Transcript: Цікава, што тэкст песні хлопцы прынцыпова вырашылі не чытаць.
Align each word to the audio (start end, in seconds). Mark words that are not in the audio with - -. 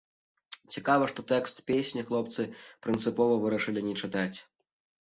Цікава, 0.75 1.09
што 1.11 1.25
тэкст 1.31 1.61
песні 1.69 2.01
хлопцы 2.09 2.49
прынцыпова 2.87 3.41
вырашылі 3.47 3.89
не 3.91 3.95
чытаць. 4.03 4.37